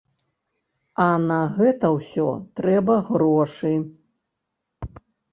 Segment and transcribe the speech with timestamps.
[1.03, 2.25] А на гэта ўсё
[2.59, 3.73] трэба грошы.